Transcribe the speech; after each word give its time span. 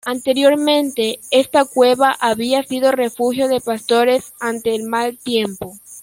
Anteriormente, 0.03 1.19
esta 1.29 1.63
cueva 1.63 2.11
había 2.19 2.63
sido 2.63 2.91
refugio 2.91 3.47
de 3.47 3.59
pastores 3.61 4.33
ante 4.39 4.73
el 4.73 4.85
mal 4.87 5.19
tiempo. 5.19 5.73